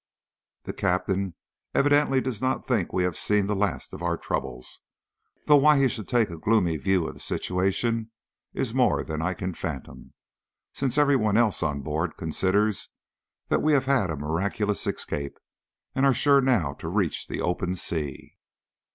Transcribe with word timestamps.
The 0.63 0.73
Captain 0.73 1.35
evidently 1.75 2.21
does 2.21 2.41
not 2.41 2.65
think 2.65 2.91
we 2.91 3.03
have 3.03 3.15
seen 3.15 3.45
the 3.45 3.55
last 3.55 3.93
of 3.93 4.01
our 4.01 4.17
troubles, 4.17 4.79
though 5.45 5.57
why 5.57 5.77
he 5.77 5.87
should 5.87 6.07
take 6.07 6.31
a 6.31 6.39
gloomy 6.39 6.77
view 6.77 7.05
of 7.05 7.13
the 7.13 7.19
situation 7.19 8.09
is 8.51 8.73
more 8.73 9.03
than 9.03 9.21
I 9.21 9.35
can 9.35 9.53
fathom, 9.53 10.15
since 10.73 10.97
every 10.97 11.15
one 11.17 11.37
else 11.37 11.61
on 11.61 11.81
board 11.81 12.17
considers 12.17 12.89
that 13.49 13.61
we 13.61 13.73
have 13.73 13.85
had 13.85 14.09
a 14.09 14.15
miraculous 14.17 14.87
escape, 14.87 15.37
and 15.93 16.03
are 16.03 16.15
sure 16.15 16.41
now 16.41 16.73
to 16.79 16.87
reach 16.89 17.27
the 17.27 17.39
open 17.41 17.75
sea. 17.75 18.39